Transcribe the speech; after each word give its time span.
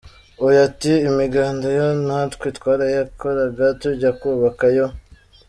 Uyu 0.45 0.57
ati 0.67 0.93
“Imiganda 1.09 1.65
yo 1.77 1.87
natwe 2.07 2.47
twarayikoraga 2.57 3.65
tujya 3.81 4.11
kubaka 4.19 4.65
yo. 4.77 4.87